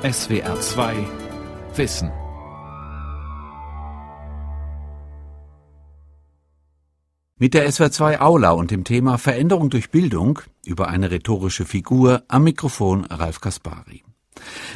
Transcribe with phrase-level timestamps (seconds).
[0.00, 0.94] SWR 2
[1.74, 2.12] Wissen.
[7.36, 12.22] Mit der SWR 2 Aula und dem Thema Veränderung durch Bildung über eine rhetorische Figur
[12.28, 14.04] am Mikrofon Ralf Kaspari.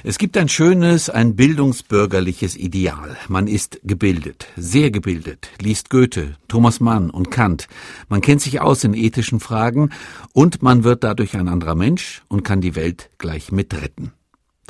[0.02, 3.16] Es gibt ein schönes, ein bildungsbürgerliches Ideal.
[3.28, 7.68] Man ist gebildet, sehr gebildet, liest Goethe, Thomas Mann und Kant.
[8.08, 9.90] Man kennt sich aus in ethischen Fragen
[10.32, 14.14] und man wird dadurch ein anderer Mensch und kann die Welt gleich mitretten.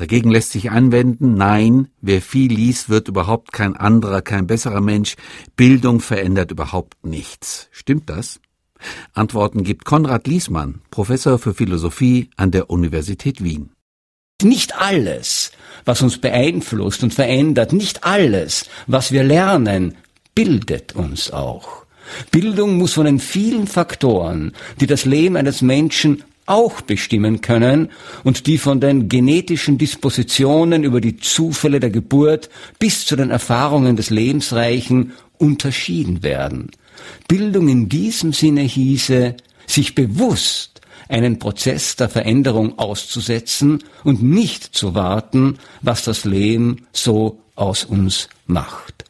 [0.03, 5.15] Dagegen lässt sich anwenden, nein, wer viel liest, wird überhaupt kein anderer, kein besserer Mensch.
[5.55, 7.69] Bildung verändert überhaupt nichts.
[7.71, 8.41] Stimmt das?
[9.13, 13.71] Antworten gibt Konrad Liesmann, Professor für Philosophie an der Universität Wien.
[14.43, 15.53] Nicht alles,
[15.85, 19.97] was uns beeinflusst und verändert, nicht alles, was wir lernen,
[20.35, 21.87] bildet uns auch.
[22.33, 27.89] Bildung muss von den vielen Faktoren, die das Leben eines Menschen auch bestimmen können
[28.25, 33.97] und die von den genetischen Dispositionen über die Zufälle der Geburt bis zu den Erfahrungen
[33.97, 36.71] des Lebensreichen unterschieden werden.
[37.27, 39.35] Bildung in diesem Sinne hieße,
[39.67, 47.41] sich bewusst einen Prozess der Veränderung auszusetzen und nicht zu warten, was das Leben so
[47.55, 49.02] aus uns macht.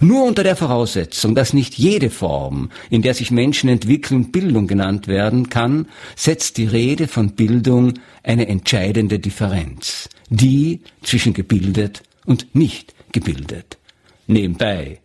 [0.00, 5.08] Nur unter der Voraussetzung, dass nicht jede Form, in der sich Menschen entwickeln, Bildung genannt
[5.08, 12.94] werden kann, setzt die Rede von Bildung eine entscheidende Differenz, die zwischen gebildet und nicht
[13.12, 13.78] gebildet.
[14.26, 15.00] Nebenbei,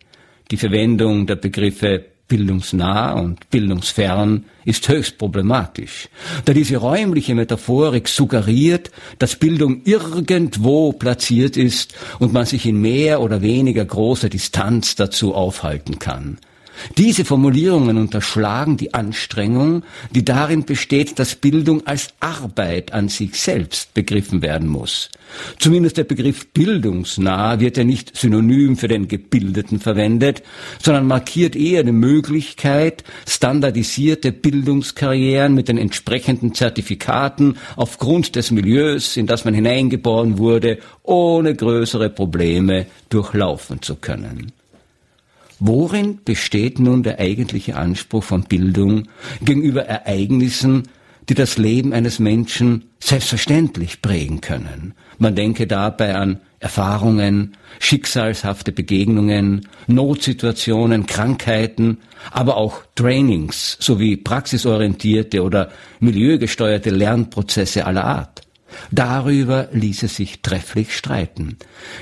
[0.50, 6.08] die Verwendung der Begriffe bildungsnah und bildungsfern ist höchst problematisch,
[6.46, 13.20] da diese räumliche Metaphorik suggeriert, dass Bildung irgendwo platziert ist und man sich in mehr
[13.20, 16.38] oder weniger großer Distanz dazu aufhalten kann.
[16.98, 23.94] Diese Formulierungen unterschlagen die Anstrengung, die darin besteht, dass Bildung als Arbeit an sich selbst
[23.94, 25.10] begriffen werden muss.
[25.58, 30.42] Zumindest der Begriff bildungsnah wird ja nicht synonym für den Gebildeten verwendet,
[30.82, 39.26] sondern markiert eher die Möglichkeit, standardisierte Bildungskarrieren mit den entsprechenden Zertifikaten aufgrund des Milieus, in
[39.26, 44.52] das man hineingeboren wurde, ohne größere Probleme durchlaufen zu können.
[45.66, 49.08] Worin besteht nun der eigentliche Anspruch von Bildung
[49.40, 50.82] gegenüber Ereignissen,
[51.30, 54.92] die das Leben eines Menschen selbstverständlich prägen können?
[55.16, 61.96] Man denke dabei an Erfahrungen, schicksalshafte Begegnungen, Notsituationen, Krankheiten,
[62.30, 68.43] aber auch Trainings sowie praxisorientierte oder milieugesteuerte Lernprozesse aller Art.
[68.90, 71.56] Darüber ließe sich trefflich streiten.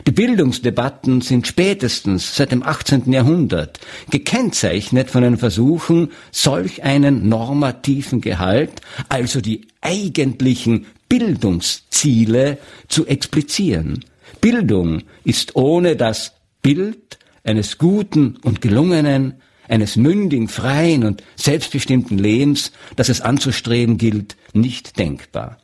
[0.06, 3.12] Die Bildungsdebatten sind spätestens seit dem 18.
[3.12, 12.58] Jahrhundert gekennzeichnet von den Versuchen, solch einen normativen Gehalt, also die eigentlichen Bildungsziele,
[12.88, 14.04] zu explizieren.
[14.40, 19.34] Bildung ist ohne das Bild eines guten und gelungenen,
[19.68, 25.58] eines mündigen, freien und selbstbestimmten Lebens, das es anzustreben gilt, nicht denkbar.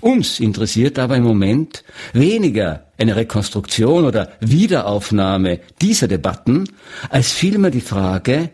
[0.00, 6.68] Uns interessiert aber im Moment weniger eine Rekonstruktion oder Wiederaufnahme dieser Debatten,
[7.10, 8.50] als vielmehr die Frage,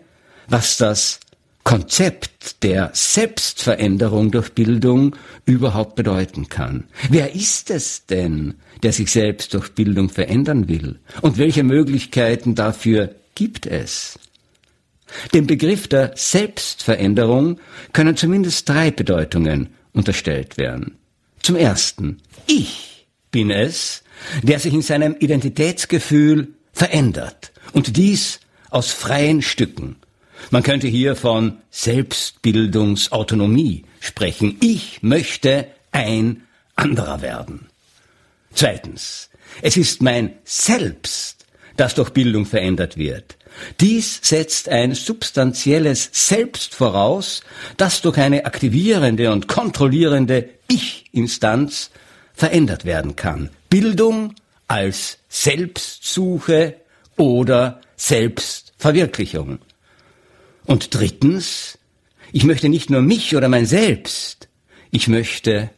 [0.49, 1.21] was das
[1.65, 6.85] Konzept der Selbstveränderung durch Bildung überhaupt bedeuten kann.
[7.09, 11.01] Wer ist es denn, der sich selbst durch Bildung verändern will?
[11.23, 14.19] Und welche Möglichkeiten dafür gibt es?
[15.33, 17.59] Dem Begriff der Selbstveränderung
[17.95, 20.99] können zumindest drei Bedeutungen unterstellt werden.
[21.45, 24.03] Zum Ersten, ich bin es,
[24.43, 27.53] der sich in seinem Identitätsgefühl verändert.
[27.75, 28.41] Und dies
[28.71, 29.97] aus freien Stücken.
[30.51, 34.57] Man könnte hier von Selbstbildungsautonomie sprechen.
[34.63, 36.45] Ich möchte ein
[36.77, 37.67] anderer werden.
[38.55, 39.29] Zweitens,
[39.61, 41.45] es ist mein Selbst,
[41.77, 43.37] das durch Bildung verändert wird.
[43.81, 47.43] Dies setzt ein substanzielles Selbst voraus,
[47.77, 51.91] das durch eine aktivierende und kontrollierende Ich-Instanz
[52.35, 53.51] verändert werden kann.
[53.71, 54.35] Bildung
[54.67, 56.77] als Selbstsuche
[57.17, 59.59] oder Selbstverwirklichung.
[60.67, 61.79] Und drittens,
[62.33, 64.49] ich möchte nicht nur mich oder mein Selbst,
[64.91, 65.71] ich möchte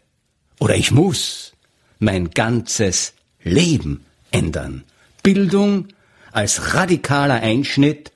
[0.58, 1.52] oder ich muss
[1.98, 4.84] mein ganzes Leben ändern.
[5.22, 5.88] Bildung
[6.36, 8.12] als radikaler Einschnitt,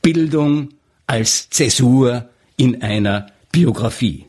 [0.00, 0.70] Bildung
[1.06, 4.24] als Zäsur in einer Biografie.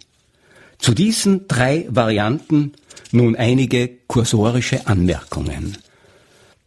[0.78, 2.74] Zu diesen drei Varianten
[3.12, 5.78] nun einige kursorische Anmerkungen.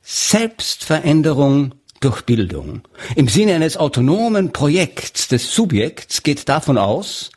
[0.02, 2.81] Selbstveränderung durch Bildung
[3.14, 7.31] im Sinne eines autonomen Projekts des Subjekts geht davon aus,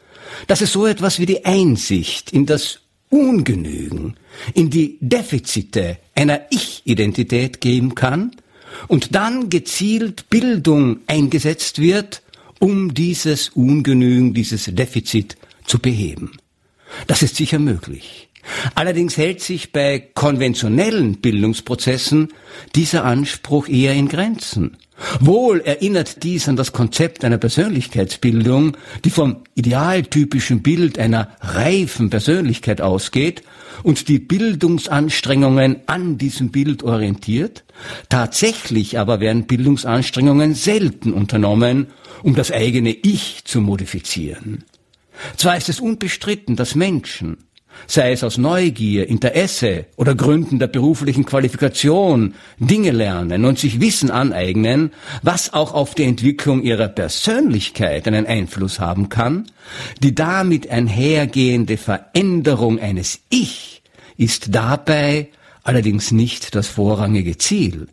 [0.47, 2.79] dass es so etwas wie die Einsicht in das
[3.09, 4.15] Ungenügen,
[4.53, 8.31] in die Defizite einer Ich-Identität geben kann
[8.87, 12.21] und dann gezielt Bildung eingesetzt wird,
[12.59, 16.31] um dieses Ungenügen, dieses Defizit zu beheben.
[17.07, 18.29] Das ist sicher möglich.
[18.75, 22.29] Allerdings hält sich bei konventionellen Bildungsprozessen
[22.75, 24.77] dieser Anspruch eher in Grenzen.
[25.19, 32.81] Wohl erinnert dies an das Konzept einer Persönlichkeitsbildung, die vom idealtypischen Bild einer reifen Persönlichkeit
[32.81, 33.43] ausgeht
[33.83, 37.63] und die Bildungsanstrengungen an diesem Bild orientiert.
[38.09, 41.87] Tatsächlich aber werden Bildungsanstrengungen selten unternommen,
[42.23, 44.63] um das eigene Ich zu modifizieren.
[45.35, 47.37] Zwar ist es unbestritten, dass Menschen,
[47.85, 54.09] sei es aus Neugier, Interesse oder Gründen der beruflichen Qualifikation, Dinge lernen und sich Wissen
[54.09, 54.91] aneignen,
[55.21, 59.47] was auch auf die Entwicklung ihrer Persönlichkeit einen Einfluss haben kann,
[60.01, 63.83] die damit einhergehende Veränderung eines Ich
[64.17, 65.29] ist dabei
[65.63, 67.87] allerdings nicht das vorrangige Ziel.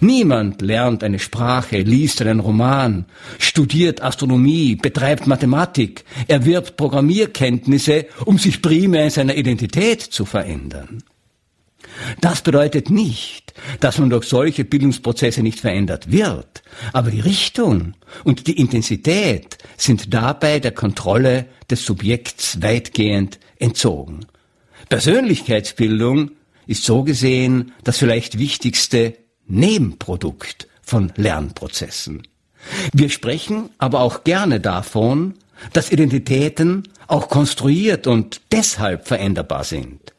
[0.00, 3.06] Niemand lernt eine Sprache, liest einen Roman,
[3.38, 11.02] studiert Astronomie, betreibt Mathematik, erwirbt Programmierkenntnisse, um sich primär in seiner Identität zu verändern.
[12.20, 18.46] Das bedeutet nicht, dass man durch solche Bildungsprozesse nicht verändert wird, aber die Richtung und
[18.46, 24.26] die Intensität sind dabei der Kontrolle des Subjekts weitgehend entzogen.
[24.88, 26.32] Persönlichkeitsbildung
[26.66, 29.14] ist so gesehen das vielleicht wichtigste
[29.48, 32.22] Nebenprodukt von Lernprozessen.
[32.92, 35.34] Wir sprechen aber auch gerne davon,
[35.72, 40.12] dass Identitäten auch konstruiert und deshalb veränderbar sind.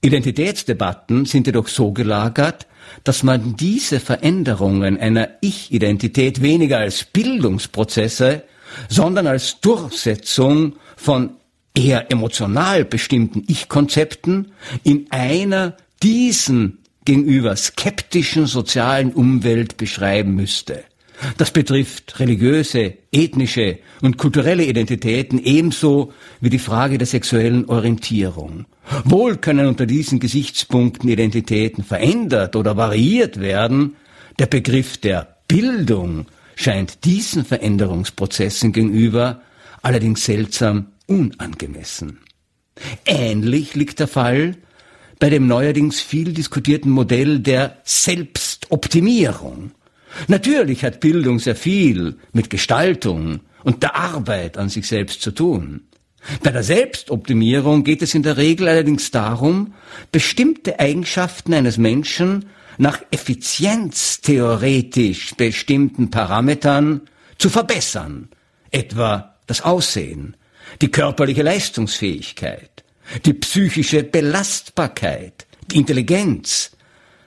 [0.00, 2.66] Identitätsdebatten sind jedoch so gelagert,
[3.02, 8.44] dass man diese Veränderungen einer Ich-Identität weniger als Bildungsprozesse,
[8.88, 11.36] sondern als Durchsetzung von
[11.74, 14.52] eher emotional bestimmten Ich-Konzepten
[14.82, 20.84] in einer diesen gegenüber skeptischen sozialen Umwelt beschreiben müsste.
[21.36, 28.66] Das betrifft religiöse, ethnische und kulturelle Identitäten ebenso wie die Frage der sexuellen Orientierung.
[29.04, 33.96] Wohl können unter diesen Gesichtspunkten Identitäten verändert oder variiert werden,
[34.38, 39.40] der Begriff der Bildung scheint diesen Veränderungsprozessen gegenüber
[39.82, 42.18] allerdings seltsam unangemessen.
[43.06, 44.56] Ähnlich liegt der Fall
[45.18, 49.72] bei dem neuerdings viel diskutierten Modell der Selbstoptimierung.
[50.28, 55.82] Natürlich hat Bildung sehr viel mit Gestaltung und der Arbeit an sich selbst zu tun.
[56.42, 59.74] Bei der Selbstoptimierung geht es in der Regel allerdings darum,
[60.10, 62.46] bestimmte Eigenschaften eines Menschen
[62.78, 67.02] nach effizienztheoretisch bestimmten Parametern
[67.38, 68.30] zu verbessern,
[68.70, 70.36] etwa das Aussehen,
[70.80, 72.83] die körperliche Leistungsfähigkeit,
[73.24, 76.72] die psychische Belastbarkeit, die Intelligenz,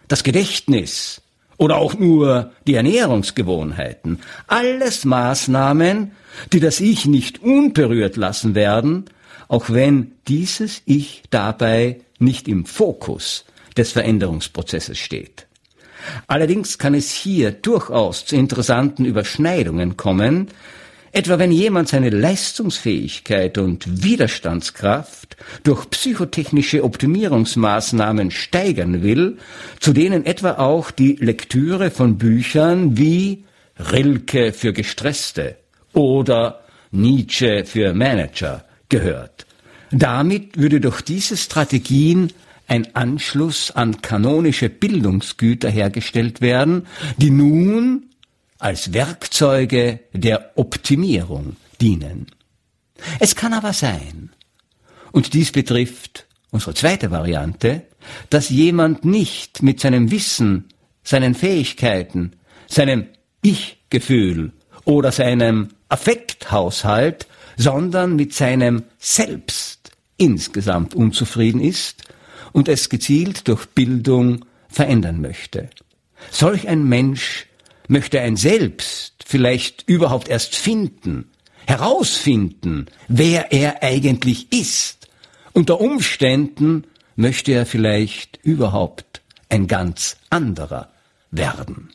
[0.08, 1.22] das Gedächtnis
[1.58, 4.20] oder auch nur die Ernährungsgewohnheiten.
[4.48, 6.12] Alles Maßnahmen,
[6.54, 9.06] die das Ich nicht unberührt lassen werden,
[9.48, 13.46] auch wenn dieses Ich dabei nicht im Fokus
[13.76, 15.48] des Veränderungsprozesses steht.
[16.28, 20.48] Allerdings kann es hier durchaus zu interessanten Überschneidungen kommen,
[21.18, 29.40] Etwa wenn jemand seine Leistungsfähigkeit und Widerstandskraft durch psychotechnische Optimierungsmaßnahmen steigern will,
[29.80, 33.46] zu denen etwa auch die Lektüre von Büchern wie
[33.80, 35.56] Rilke für Gestresste
[35.92, 36.60] oder
[36.92, 39.48] Nietzsche für Manager gehört.
[39.90, 42.32] Damit würde durch diese Strategien
[42.68, 46.86] ein Anschluss an kanonische Bildungsgüter hergestellt werden,
[47.18, 48.04] die nun
[48.60, 52.28] als Werkzeuge der Optimierung dienen.
[53.20, 54.32] Es kann aber sein,
[55.12, 57.84] und dies betrifft unsere zweite Variante,
[58.30, 60.66] dass jemand nicht mit seinem Wissen,
[61.04, 62.34] seinen Fähigkeiten,
[62.68, 63.08] seinem
[63.42, 64.54] Ich-Gefühl
[64.86, 72.04] oder seinem Affekthaushalt, sondern mit seinem Selbst insgesamt unzufrieden ist
[72.54, 75.70] und es gezielt durch Bildung verändern möchte.
[76.32, 77.47] Solch ein Mensch
[77.88, 81.32] möchte ein Selbst vielleicht überhaupt erst finden,
[81.66, 85.08] herausfinden, wer er eigentlich ist.
[85.54, 90.90] Unter Umständen möchte er vielleicht überhaupt ein ganz anderer
[91.32, 91.90] werden.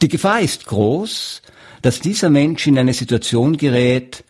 [0.00, 1.42] Die Gefahr ist groß,
[1.80, 4.24] dass dieser Mensch in eine Situation gerät,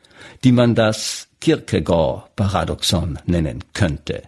[0.44, 4.22] die man das Kierkegaard-Paradoxon nennen könnte.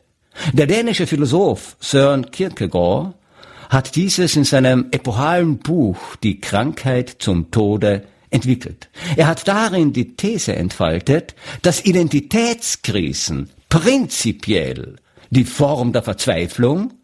[0.52, 3.14] Der dänische Philosoph Søren Kierkegaard
[3.74, 8.88] hat dieses in seinem epochalen Buch Die Krankheit zum Tode entwickelt.
[9.16, 14.96] Er hat darin die These entfaltet, dass Identitätskrisen prinzipiell
[15.30, 16.94] die Form der Verzweiflung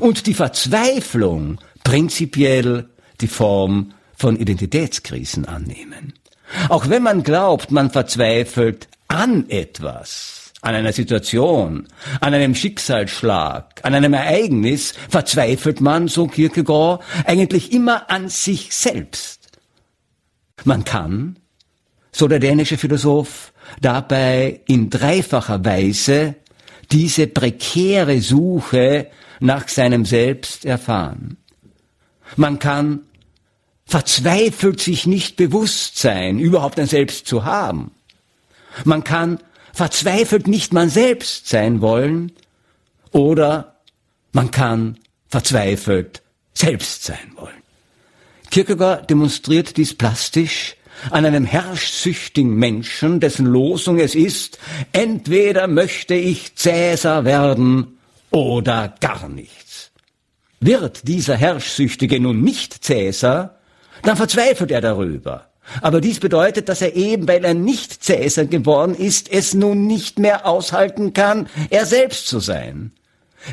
[0.00, 2.88] und die Verzweiflung prinzipiell
[3.20, 6.12] die Form von Identitätskrisen annehmen.
[6.68, 11.86] Auch wenn man glaubt, man verzweifelt an etwas, an einer Situation,
[12.20, 19.58] an einem Schicksalsschlag, an einem Ereignis, verzweifelt man, so Kierkegaard, eigentlich immer an sich selbst.
[20.64, 21.38] Man kann,
[22.10, 26.34] so der dänische Philosoph, dabei in dreifacher Weise
[26.90, 29.08] diese prekäre Suche
[29.40, 31.36] nach seinem Selbst erfahren.
[32.36, 33.02] Man kann
[33.84, 37.92] verzweifelt sich nicht bewusst sein, überhaupt ein Selbst zu haben.
[38.84, 39.38] Man kann
[39.78, 42.32] verzweifelt nicht man selbst sein wollen
[43.12, 43.76] oder
[44.32, 46.20] man kann verzweifelt
[46.52, 47.62] selbst sein wollen.
[48.50, 50.74] Kierkegaard demonstriert dies plastisch
[51.10, 54.58] an einem herrschsüchtigen Menschen, dessen Losung es ist,
[54.90, 57.98] entweder möchte ich Cäsar werden
[58.32, 59.92] oder gar nichts.
[60.58, 63.60] Wird dieser Herrschsüchtige nun nicht Cäsar,
[64.02, 65.47] dann verzweifelt er darüber.
[65.82, 70.18] Aber dies bedeutet, dass er eben, weil er nicht Cäsar geworden ist, es nun nicht
[70.18, 72.92] mehr aushalten kann, er selbst zu sein.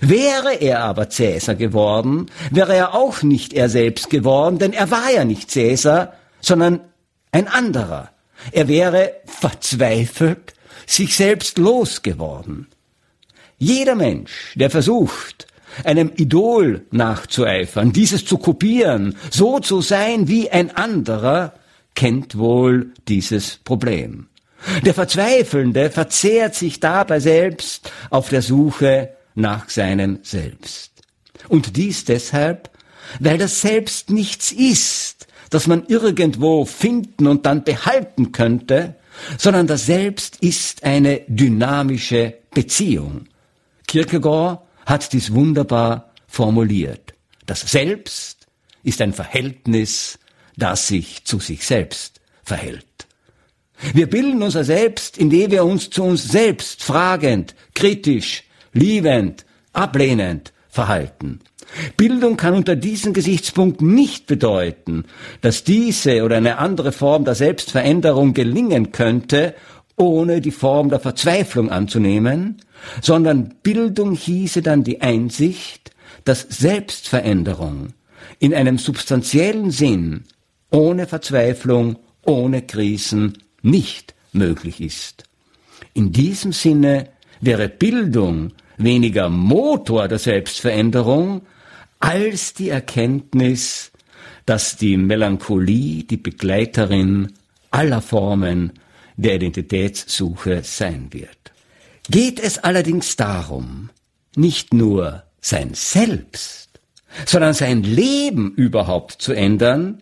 [0.02, 5.12] Wäre er aber Cäsar geworden, wäre er auch nicht er selbst geworden, denn er war
[5.12, 6.80] ja nicht Cäsar, sondern
[7.32, 8.10] ein anderer.
[8.52, 10.54] Er wäre verzweifelt,
[10.86, 12.68] sich selbst losgeworden.
[13.58, 15.48] Jeder Mensch, der versucht,
[15.84, 21.54] einem Idol nachzueifern, dieses zu kopieren, so zu sein wie ein anderer,
[21.96, 24.28] kennt wohl dieses Problem.
[24.84, 30.92] Der Verzweifelnde verzehrt sich dabei selbst auf der Suche nach seinem Selbst.
[31.48, 32.70] Und dies deshalb,
[33.20, 38.96] weil das Selbst nichts ist, das man irgendwo finden und dann behalten könnte,
[39.38, 43.28] sondern das Selbst ist eine dynamische Beziehung.
[43.88, 47.14] Kierkegaard hat dies wunderbar formuliert.
[47.46, 48.48] Das Selbst
[48.84, 50.20] ist ein Verhältnis,
[50.58, 52.86] das sich zu sich selbst verhält.
[53.94, 58.44] Wir bilden unser Selbst, indem wir uns zu uns selbst fragend, kritisch,
[58.74, 61.40] liebend, ablehnend verhalten.
[61.98, 65.06] Bildung kann unter diesem Gesichtspunkt nicht bedeuten,
[65.42, 69.56] dass diese oder eine andere Form der Selbstveränderung gelingen könnte,
[69.98, 72.62] ohne die Form der Verzweiflung anzunehmen,
[73.02, 75.92] sondern Bildung hieße dann die Einsicht,
[76.24, 77.94] dass Selbstveränderung
[78.40, 80.26] in einem substanziellen Sinn
[80.76, 85.24] ohne Verzweiflung, ohne Krisen nicht möglich ist.
[85.94, 91.44] In diesem Sinne wäre Bildung weniger Motor der Selbstveränderung
[92.00, 93.94] als die Erkenntnis,
[94.46, 97.32] dass die Melancholie die Begleiterin
[97.72, 98.74] aller Formen
[99.16, 101.38] der Identitätssuche sein wird.
[102.10, 103.92] Geht es allerdings darum,
[104.36, 106.70] nicht nur sein Selbst,
[107.26, 110.02] sondern sein Leben überhaupt zu ändern,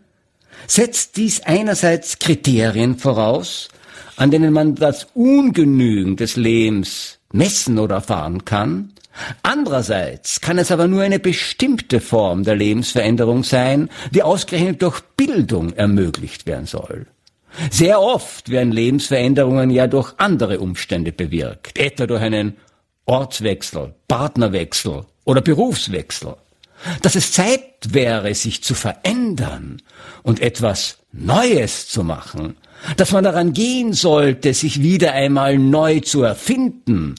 [0.68, 3.70] setzt dies einerseits Kriterien voraus,
[4.16, 8.94] an denen man das Ungenügen des Lebens messen oder erfahren kann,
[9.44, 15.74] Andererseits kann es aber nur eine bestimmte Form der Lebensveränderung sein, die ausgerechnet durch Bildung
[15.74, 17.06] ermöglicht werden soll.
[17.70, 22.58] Sehr oft werden Lebensveränderungen ja durch andere Umstände bewirkt, etwa durch einen
[23.06, 26.36] Ortswechsel, Partnerwechsel oder Berufswechsel.
[27.02, 29.82] Dass es Zeit wäre, sich zu verändern
[30.22, 32.58] und etwas Neues zu machen,
[32.98, 37.16] dass man daran gehen sollte, sich wieder einmal neu zu erfinden,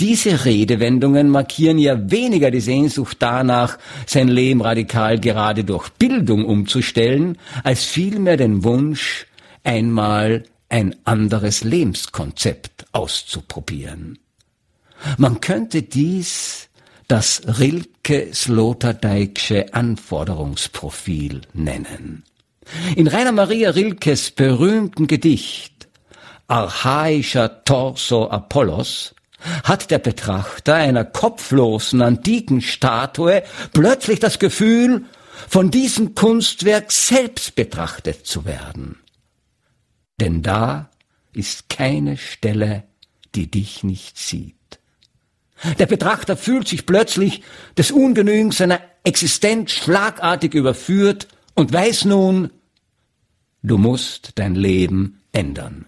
[0.00, 3.76] diese Redewendungen markieren ja weniger die Sehnsucht danach,
[4.06, 9.26] sein Leben radikal gerade durch Bildung umzustellen, als vielmehr den Wunsch,
[9.62, 14.18] einmal ein anderes Lebenskonzept auszuprobieren.
[15.18, 16.70] Man könnte dies
[17.06, 17.42] das
[18.06, 22.24] Rilke-Sloterdijksche Anforderungsprofil nennen.
[22.96, 25.88] In Rainer Maria Rilkes berühmten Gedicht
[26.48, 29.14] Archaischer Torso Apollos
[29.64, 33.42] hat der Betrachter einer kopflosen antiken Statue
[33.72, 35.04] plötzlich das Gefühl,
[35.48, 38.98] von diesem Kunstwerk selbst betrachtet zu werden.
[40.20, 40.90] Denn da
[41.32, 42.84] ist keine Stelle,
[43.34, 44.59] die dich nicht sieht.
[45.78, 47.42] Der Betrachter fühlt sich plötzlich
[47.76, 52.50] des Ungenügens seiner Existenz schlagartig überführt und weiß nun,
[53.62, 55.86] du musst dein Leben ändern.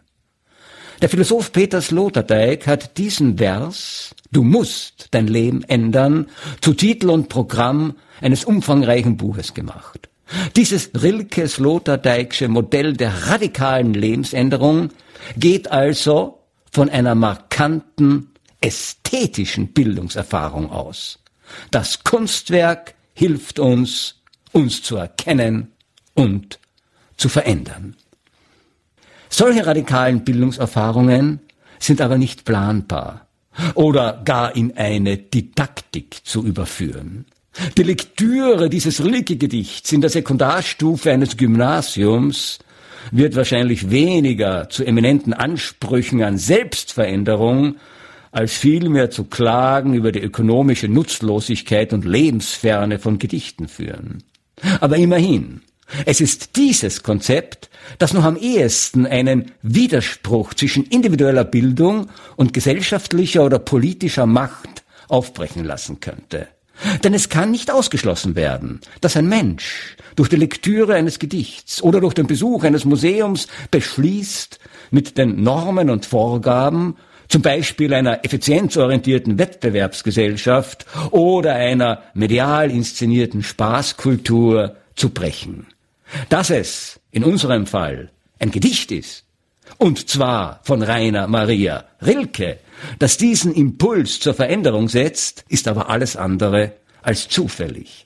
[1.01, 6.29] Der Philosoph Peter Sloterdijk hat diesen Vers, du musst dein Leben ändern,
[6.61, 10.09] zu Titel und Programm eines umfangreichen Buches gemacht.
[10.55, 14.91] Dieses Rilke-Sloterdijksche Modell der radikalen Lebensänderung
[15.37, 16.39] geht also
[16.71, 18.32] von einer markanten
[18.63, 21.19] ästhetischen Bildungserfahrung aus.
[21.71, 25.73] Das Kunstwerk hilft uns, uns zu erkennen
[26.15, 26.59] und
[27.17, 27.97] zu verändern.
[29.29, 31.41] Solche radikalen Bildungserfahrungen
[31.79, 33.27] sind aber nicht planbar
[33.75, 37.27] oder gar in eine Didaktik zu überführen.
[37.77, 42.61] Die Lektüre dieses Rilke-Gedichts in der Sekundarstufe eines Gymnasiums
[43.11, 47.77] wird wahrscheinlich weniger zu eminenten Ansprüchen an Selbstveränderung
[48.33, 54.25] als vielmehr zu Klagen über die ökonomische Nutzlosigkeit und Lebensferne von Gedichten führen.
[54.81, 55.61] Aber immerhin,
[56.07, 63.45] es ist dieses Konzept, das noch am ehesten einen Widerspruch zwischen individueller Bildung und gesellschaftlicher
[63.45, 66.49] oder politischer Macht aufbrechen lassen könnte.
[67.05, 72.01] Denn es kann nicht ausgeschlossen werden, dass ein Mensch durch die Lektüre eines Gedichts oder
[72.01, 74.59] durch den Besuch eines Museums beschließt,
[74.91, 76.97] mit den Normen und Vorgaben
[77.33, 85.67] zum Beispiel einer effizienzorientierten Wettbewerbsgesellschaft oder einer medial inszenierten Spaßkultur zu brechen.
[86.29, 89.25] Dass es in unserem Fall ein Gedicht ist,
[89.79, 92.59] und zwar von Rainer Maria Rilke,
[92.99, 98.05] das diesen Impuls zur Veränderung setzt, ist aber alles andere als zufällig.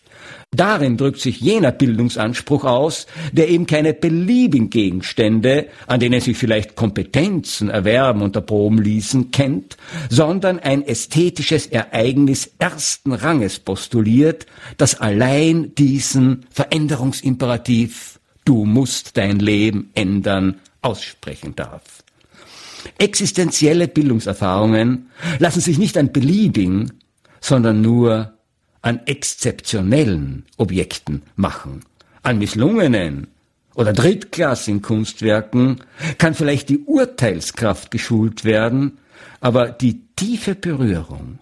[0.57, 6.77] Darin drückt sich jener Bildungsanspruch aus, der eben keine beliebigen Gegenstände, an denen sich vielleicht
[6.77, 9.77] Kompetenzen erwerben und erproben ließen, kennt,
[10.09, 14.47] sondern ein ästhetisches Ereignis ersten Ranges postuliert,
[14.79, 21.83] das allein diesen Veränderungsimperativ Du musst dein Leben ändern aussprechen darf.
[22.97, 25.11] Existenzielle Bildungserfahrungen
[25.41, 26.93] lassen sich nicht an beliebigen,
[27.41, 28.36] sondern nur
[28.87, 31.81] an exzeptionellen Objekten machen.
[32.23, 33.27] An misslungenen
[33.75, 35.81] oder drittklassigen Kunstwerken
[36.19, 38.99] kann vielleicht die Urteilskraft geschult werden,
[39.41, 41.41] aber die tiefe Berührung,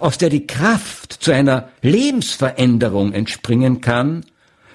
[0.00, 4.24] aus der die Kraft zu einer Lebensveränderung entspringen kann,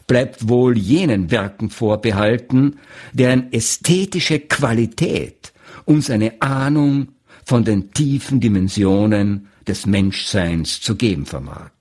[0.05, 2.77] bleibt wohl jenen Werken vorbehalten,
[3.11, 5.51] deren ästhetische Qualität
[5.85, 7.07] uns eine Ahnung
[7.44, 11.73] von den tiefen Dimensionen des Menschseins zu geben vermag.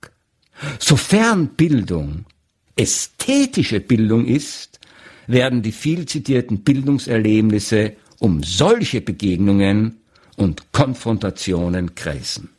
[0.79, 2.25] Sofern Bildung
[2.75, 4.79] ästhetische Bildung ist,
[5.27, 9.97] werden die viel zitierten Bildungserlebnisse um solche Begegnungen
[10.37, 12.49] und Konfrontationen kreisen.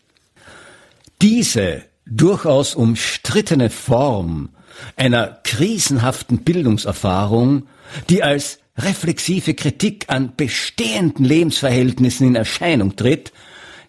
[1.21, 4.51] Diese durchaus umstrittene Form
[4.97, 7.67] einer krisenhaften Bildungserfahrung,
[8.11, 13.33] die als reflexive Kritik an bestehenden Lebensverhältnissen in Erscheinung tritt,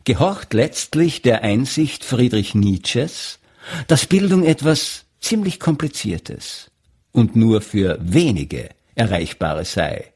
[0.03, 3.39] gehorcht letztlich der Einsicht Friedrich Nietzsches,
[3.87, 6.71] dass Bildung etwas ziemlich Kompliziertes
[7.11, 10.13] und nur für wenige Erreichbares sei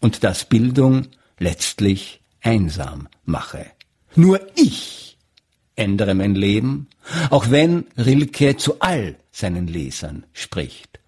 [0.00, 3.66] und dass Bildung letztlich einsam mache.
[4.14, 5.18] Nur ich
[5.76, 6.88] ändere mein Leben,
[7.30, 11.00] auch wenn Rilke zu all seinen Lesern spricht.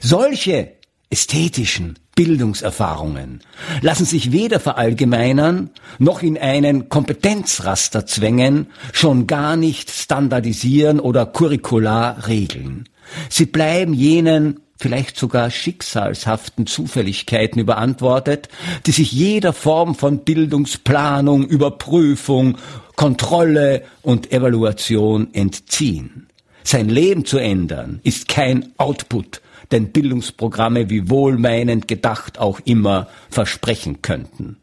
[0.00, 0.72] Solche
[1.10, 3.40] ästhetischen Bildungserfahrungen
[3.80, 12.26] lassen sich weder verallgemeinern noch in einen Kompetenzraster zwängen, schon gar nicht standardisieren oder curricular
[12.26, 12.88] regeln.
[13.28, 18.48] Sie bleiben jenen vielleicht sogar schicksalshaften Zufälligkeiten überantwortet,
[18.86, 22.56] die sich jeder Form von Bildungsplanung, Überprüfung,
[22.96, 26.28] Kontrolle und Evaluation entziehen.
[26.64, 34.02] Sein Leben zu ändern ist kein Output, den Bildungsprogramme wie wohlmeinend gedacht auch immer versprechen
[34.02, 34.56] könnten.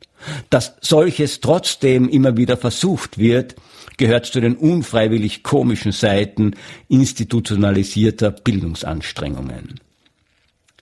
[0.49, 3.55] Dass solches trotzdem immer wieder versucht wird,
[3.97, 6.55] gehört zu den unfreiwillig komischen Seiten
[6.87, 9.79] institutionalisierter Bildungsanstrengungen.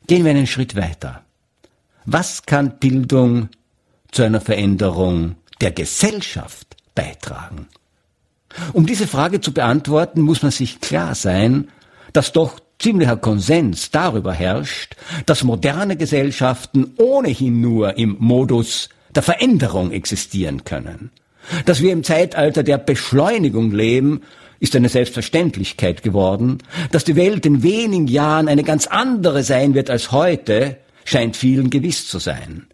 [0.07, 1.23] Gehen wir einen Schritt weiter.
[2.05, 3.49] Was kann Bildung
[4.11, 7.67] zu einer Veränderung der Gesellschaft beitragen?
[8.73, 11.69] Um diese Frage zu beantworten, muss man sich klar sein,
[12.13, 19.91] dass doch ziemlicher Konsens darüber herrscht, dass moderne Gesellschaften ohnehin nur im Modus der Veränderung
[19.91, 21.11] existieren können.
[21.65, 24.21] Dass wir im Zeitalter der Beschleunigung leben,
[24.59, 26.59] ist eine Selbstverständlichkeit geworden.
[26.91, 31.69] Dass die Welt in wenigen Jahren eine ganz andere sein wird als heute, scheint vielen
[31.69, 32.67] gewiss zu sein.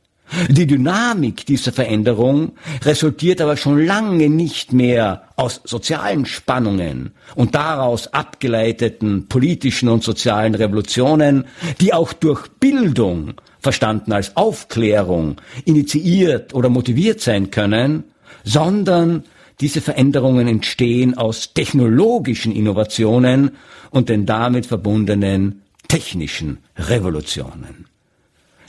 [0.49, 8.07] Die Dynamik dieser Veränderung resultiert aber schon lange nicht mehr aus sozialen Spannungen und daraus
[8.07, 11.45] abgeleiteten politischen und sozialen Revolutionen,
[11.81, 18.05] die auch durch Bildung, verstanden als Aufklärung, initiiert oder motiviert sein können,
[18.43, 19.23] sondern
[19.59, 23.51] diese Veränderungen entstehen aus technologischen Innovationen
[23.91, 27.90] und den damit verbundenen technischen Revolutionen.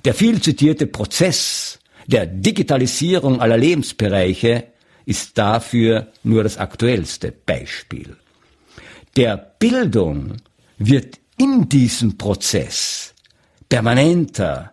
[0.05, 4.65] Der viel zitierte Prozess der Digitalisierung aller Lebensbereiche
[5.07, 8.17] ist dafür nur das aktuellste Beispiel.
[9.17, 10.37] Der Bildung
[10.79, 13.15] wird in diesem Prozess
[13.69, 14.73] permanenter,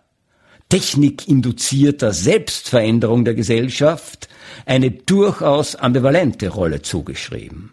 [0.68, 4.28] technikinduzierter Selbstveränderung der Gesellschaft
[4.66, 7.72] eine durchaus ambivalente Rolle zugeschrieben.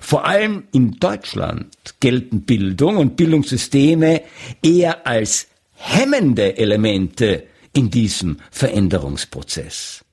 [0.00, 4.22] Vor allem in Deutschland gelten Bildung und Bildungssysteme
[4.62, 5.48] eher als
[5.82, 10.04] hemmende Elemente in diesem Veränderungsprozess.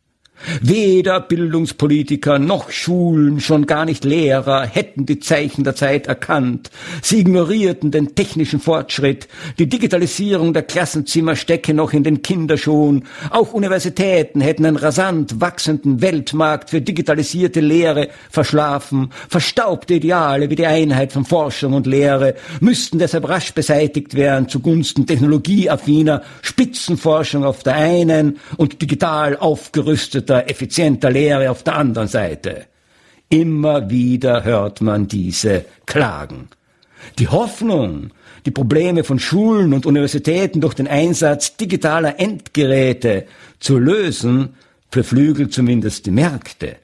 [0.62, 6.70] Weder Bildungspolitiker noch Schulen, schon gar nicht Lehrer hätten die Zeichen der Zeit erkannt.
[7.02, 9.28] Sie ignorierten den technischen Fortschritt.
[9.58, 13.06] Die Digitalisierung der Klassenzimmer stecke noch in den Kinderschuhen.
[13.30, 19.12] Auch Universitäten hätten einen rasant wachsenden Weltmarkt für digitalisierte Lehre verschlafen.
[19.30, 25.06] Verstaubte Ideale wie die Einheit von Forschung und Lehre müssten deshalb rasch beseitigt werden zugunsten
[25.06, 32.66] technologieaffiner Spitzenforschung auf der einen und digital aufgerüsteter effizienter, effizienter Lehre auf der anderen Seite.
[33.30, 36.50] Immer wieder hört man diese Klagen.
[37.18, 38.12] Die Hoffnung,
[38.46, 43.26] die Probleme von Schulen und Universitäten durch den Einsatz digitaler Endgeräte
[43.60, 44.56] zu lösen,
[44.90, 46.78] verflügelt zumindest die Märkte.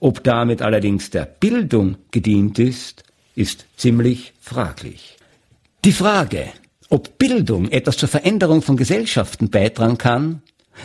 [0.00, 5.16] Ob damit allerdings der Bildung gedient ist, ist ziemlich fraglich.
[5.84, 6.46] Die Frage,
[6.88, 10.42] ob Bildung etwas zur Veränderung von Gesellschaften beitragen kann,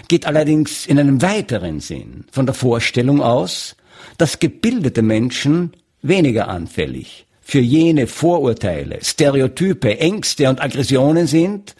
[0.07, 3.75] geht allerdings in einem weiteren Sinn von der Vorstellung aus,
[4.17, 11.75] dass gebildete Menschen weniger anfällig für jene Vorurteile, Stereotype, Ängste und Aggressionen sind,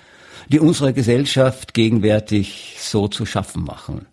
[0.47, 4.07] die unsere Gesellschaft gegenwärtig so zu schaffen machen.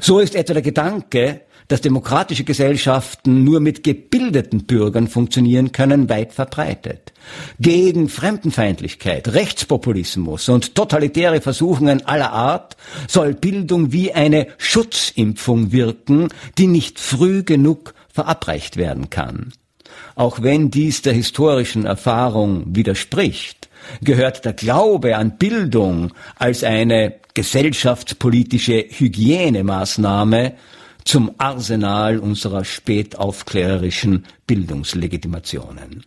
[0.00, 6.32] So ist etwa der Gedanke, dass demokratische Gesellschaften nur mit gebildeten Bürgern funktionieren können, weit
[6.32, 7.12] verbreitet.
[7.60, 12.76] Gegen Fremdenfeindlichkeit, Rechtspopulismus und totalitäre Versuchungen aller Art
[13.08, 19.52] soll Bildung wie eine Schutzimpfung wirken, die nicht früh genug verabreicht werden kann.
[20.14, 23.68] Auch wenn dies der historischen Erfahrung widerspricht,
[24.02, 30.54] gehört der Glaube an Bildung als eine gesellschaftspolitische Hygienemaßnahme
[31.04, 36.04] zum Arsenal unserer spätaufklärerischen Bildungslegitimationen.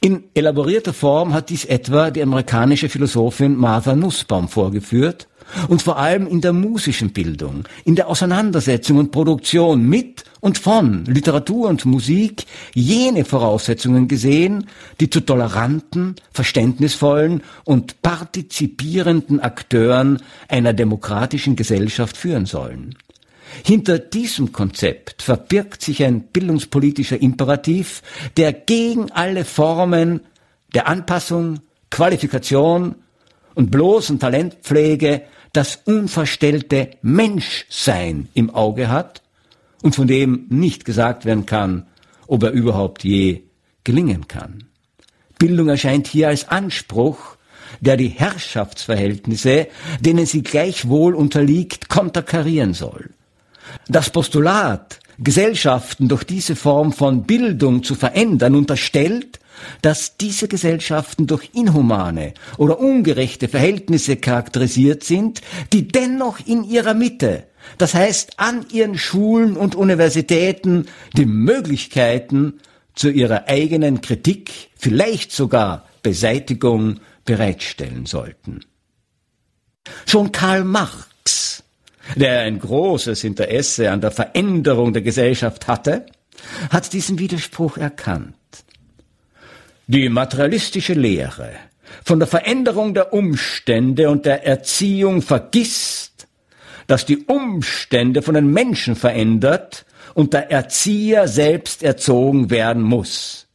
[0.00, 5.28] In elaborierter Form hat dies etwa die amerikanische Philosophin Martha Nussbaum vorgeführt
[5.68, 11.04] und vor allem in der musischen Bildung, in der Auseinandersetzung und Produktion mit und von
[11.04, 14.68] Literatur und Musik jene Voraussetzungen gesehen,
[15.00, 22.96] die zu toleranten, verständnisvollen und partizipierenden Akteuren einer demokratischen Gesellschaft führen sollen.
[23.64, 28.02] Hinter diesem Konzept verbirgt sich ein bildungspolitischer Imperativ,
[28.36, 30.20] der gegen alle Formen
[30.74, 32.96] der Anpassung, Qualifikation
[33.54, 39.22] und bloßen Talentpflege das unverstellte Menschsein im Auge hat
[39.82, 41.86] und von dem nicht gesagt werden kann,
[42.26, 43.42] ob er überhaupt je
[43.84, 44.64] gelingen kann.
[45.38, 47.36] Bildung erscheint hier als Anspruch,
[47.80, 49.68] der die Herrschaftsverhältnisse,
[50.00, 53.10] denen sie gleichwohl unterliegt, konterkarieren soll.
[53.88, 59.40] Das Postulat, Gesellschaften durch diese Form von Bildung zu verändern, unterstellt,
[59.82, 65.40] dass diese Gesellschaften durch inhumane oder ungerechte Verhältnisse charakterisiert sind,
[65.72, 67.44] die dennoch in ihrer Mitte,
[67.78, 72.60] das heißt an ihren Schulen und Universitäten, die Möglichkeiten
[72.94, 78.60] zu ihrer eigenen Kritik, vielleicht sogar Beseitigung bereitstellen sollten.
[80.06, 81.05] Schon Karl Marx
[82.14, 86.06] der ein großes Interesse an der Veränderung der Gesellschaft hatte,
[86.70, 88.34] hat diesen Widerspruch erkannt.
[89.86, 91.50] Die materialistische Lehre
[92.04, 96.26] von der Veränderung der Umstände und der Erziehung vergisst,
[96.86, 103.46] dass die Umstände von den Menschen verändert und der Erzieher selbst erzogen werden muss.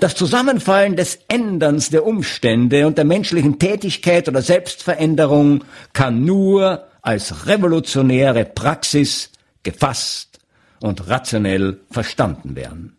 [0.00, 7.46] Das Zusammenfallen des Änderns der Umstände und der menschlichen Tätigkeit oder Selbstveränderung kann nur als
[7.46, 9.30] revolutionäre Praxis
[9.62, 10.38] gefasst
[10.80, 12.96] und rationell verstanden werden.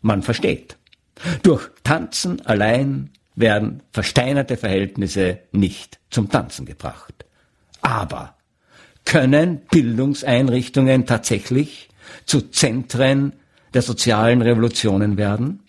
[0.00, 0.76] Man versteht.
[1.42, 7.24] Durch Tanzen allein werden versteinerte Verhältnisse nicht zum Tanzen gebracht.
[7.80, 8.36] Aber
[9.04, 11.88] können Bildungseinrichtungen tatsächlich
[12.26, 13.34] zu Zentren
[13.74, 15.62] der sozialen Revolutionen werden?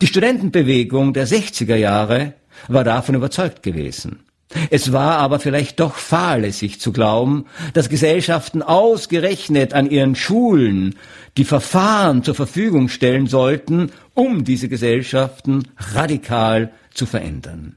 [0.00, 2.34] Die Studentenbewegung der 60er Jahre
[2.68, 4.24] war davon überzeugt gewesen.
[4.70, 10.94] Es war aber vielleicht doch fahrlässig zu glauben, dass Gesellschaften ausgerechnet an ihren Schulen
[11.36, 17.76] die Verfahren zur Verfügung stellen sollten, um diese Gesellschaften radikal zu verändern.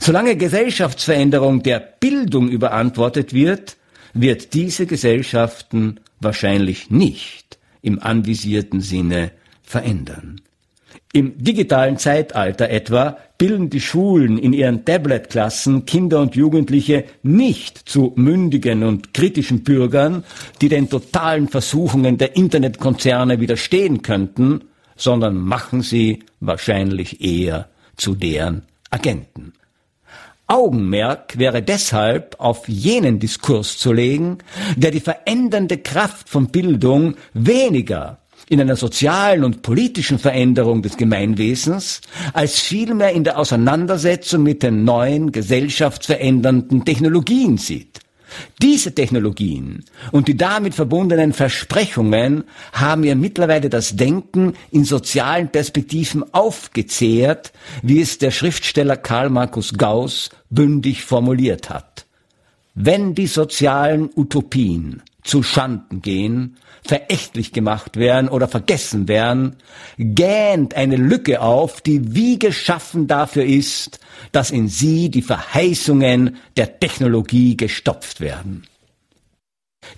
[0.00, 3.76] Solange Gesellschaftsveränderung der Bildung überantwortet wird,
[4.12, 9.30] wird diese Gesellschaften wahrscheinlich nicht im anvisierten Sinne
[9.62, 10.40] verändern.
[11.14, 18.12] Im digitalen Zeitalter etwa bilden die Schulen in ihren Tablet-Klassen Kinder und Jugendliche nicht zu
[18.16, 20.24] mündigen und kritischen Bürgern,
[20.60, 24.62] die den totalen Versuchungen der Internetkonzerne widerstehen könnten,
[24.96, 29.52] sondern machen sie wahrscheinlich eher zu deren Agenten.
[30.48, 34.38] Augenmerk wäre deshalb auf jenen Diskurs zu legen,
[34.74, 38.18] der die verändernde Kraft von Bildung weniger
[38.48, 42.00] in einer sozialen und politischen Veränderung des Gemeinwesens,
[42.32, 48.00] als vielmehr in der Auseinandersetzung mit den neuen gesellschaftsverändernden Technologien sieht.
[48.60, 56.24] Diese Technologien und die damit verbundenen Versprechungen haben ihr mittlerweile das Denken in sozialen Perspektiven
[56.34, 57.52] aufgezehrt,
[57.82, 62.06] wie es der Schriftsteller Karl Markus Gauss bündig formuliert hat.
[62.74, 66.56] Wenn die sozialen Utopien zu Schanden gehen,
[66.86, 69.56] verächtlich gemacht werden oder vergessen werden,
[69.98, 73.98] gähnt eine Lücke auf, die wie geschaffen dafür ist,
[74.32, 78.66] dass in sie die Verheißungen der Technologie gestopft werden.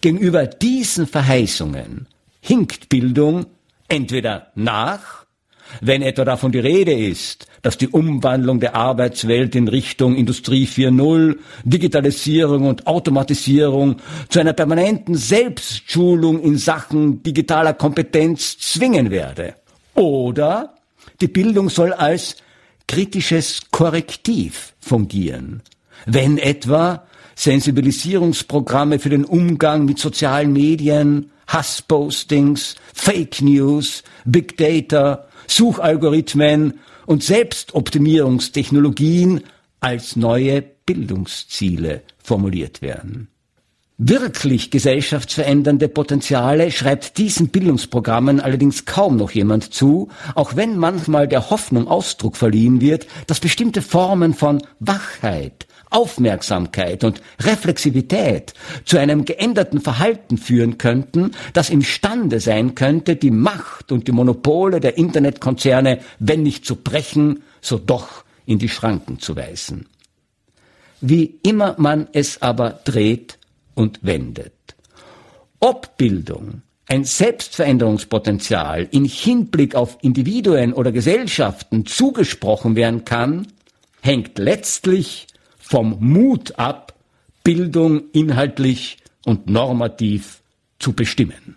[0.00, 2.06] Gegenüber diesen Verheißungen
[2.40, 3.46] hinkt Bildung
[3.88, 5.25] entweder nach
[5.80, 11.36] wenn etwa davon die Rede ist, dass die Umwandlung der Arbeitswelt in Richtung Industrie 4.0,
[11.64, 13.96] Digitalisierung und Automatisierung
[14.28, 19.54] zu einer permanenten Selbstschulung in Sachen digitaler Kompetenz zwingen werde.
[19.94, 20.74] Oder
[21.20, 22.36] die Bildung soll als
[22.86, 25.62] kritisches Korrektiv fungieren,
[26.04, 36.80] wenn etwa Sensibilisierungsprogramme für den Umgang mit sozialen Medien, Hasspostings, Fake News, Big Data Suchalgorithmen
[37.06, 39.42] und Selbstoptimierungstechnologien
[39.80, 43.28] als neue Bildungsziele formuliert werden.
[43.98, 51.48] Wirklich gesellschaftsverändernde Potenziale schreibt diesen Bildungsprogrammen allerdings kaum noch jemand zu, auch wenn manchmal der
[51.48, 59.80] Hoffnung Ausdruck verliehen wird, dass bestimmte Formen von Wachheit, Aufmerksamkeit und Reflexivität zu einem geänderten
[59.80, 66.42] Verhalten führen könnten, das imstande sein könnte, die Macht und die Monopole der Internetkonzerne, wenn
[66.42, 69.86] nicht zu brechen, so doch in die Schranken zu weisen.
[71.00, 73.38] Wie immer man es aber dreht
[73.74, 74.52] und wendet.
[75.60, 83.48] Ob Bildung ein Selbstveränderungspotenzial in Hinblick auf Individuen oder Gesellschaften zugesprochen werden kann,
[84.00, 85.26] hängt letztlich
[85.66, 86.94] vom Mut ab,
[87.42, 90.40] Bildung inhaltlich und normativ
[90.78, 91.56] zu bestimmen.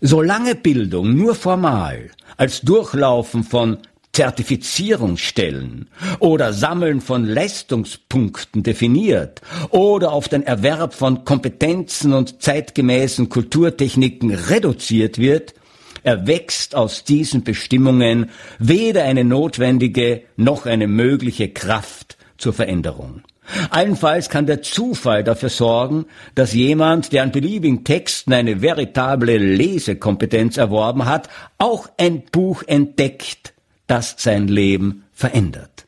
[0.00, 3.78] Solange Bildung nur formal als Durchlaufen von
[4.12, 9.40] Zertifizierungsstellen oder Sammeln von Leistungspunkten definiert
[9.70, 15.54] oder auf den Erwerb von Kompetenzen und zeitgemäßen Kulturtechniken reduziert wird,
[16.02, 23.22] erwächst aus diesen Bestimmungen weder eine notwendige noch eine mögliche Kraft zur Veränderung.
[23.70, 30.56] Allenfalls kann der Zufall dafür sorgen, dass jemand, der an beliebigen Texten eine veritable Lesekompetenz
[30.56, 33.54] erworben hat, auch ein Buch entdeckt,
[33.86, 35.86] das sein Leben verändert.